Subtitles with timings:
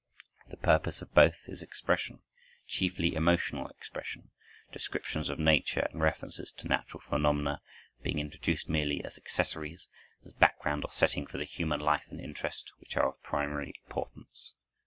[0.47, 2.23] The purpose of both is expression,
[2.65, 4.31] chiefly emotional expression,
[4.71, 7.61] descriptions of nature and references to natural phenomena
[8.01, 9.89] being introduced merely as accessories,
[10.25, 14.55] as background or setting for the human life and interest, which are of primary importance.